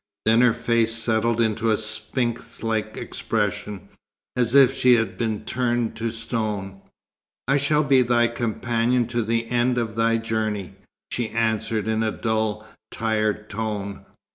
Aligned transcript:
Then 0.25 0.41
her 0.41 0.55
face 0.55 0.93
settled 0.97 1.39
into 1.39 1.69
a 1.69 1.77
sphinx 1.77 2.63
like 2.63 2.97
expression, 2.97 3.89
as 4.35 4.55
if 4.55 4.73
she 4.73 4.95
had 4.95 5.15
been 5.15 5.45
turned 5.45 5.95
to 5.97 6.09
stone. 6.09 6.81
"I 7.47 7.57
shall 7.57 7.83
be 7.83 8.01
thy 8.01 8.29
companion 8.29 9.05
to 9.09 9.21
the 9.21 9.45
end 9.51 9.77
of 9.77 9.95
thy 9.95 10.17
journey," 10.17 10.73
she 11.11 11.29
answered 11.29 11.87
in 11.87 12.01
a 12.01 12.09
dull, 12.11 12.67
tired 12.89 13.47
tone. 13.47 14.03